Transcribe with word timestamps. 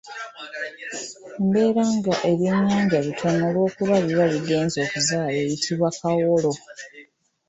Embeera 1.39 1.83
nga 1.97 2.13
ebyennyanja 2.31 2.97
bitono 3.05 3.41
olwokuba 3.49 3.95
biba 4.05 4.25
bigenze 4.33 4.77
okuzaala 4.85 5.31
eyitibwa 5.41 5.89
Kawolo. 5.99 6.51